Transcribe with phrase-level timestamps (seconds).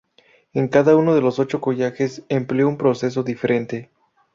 [0.53, 3.91] En cada uno de los ocho collages empleó un proceso diferente.